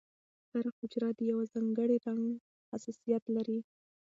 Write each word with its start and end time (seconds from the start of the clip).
هره 0.51 0.69
حجره 0.77 1.09
د 1.17 1.19
یو 1.31 1.39
ځانګړي 1.53 1.97
رنګ 2.05 2.23
حساسیت 2.69 3.23
لري. 3.35 3.59